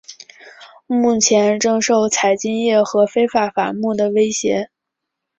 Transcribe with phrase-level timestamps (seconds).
[0.87, 4.71] 目前正受采金业和非法伐木的威胁。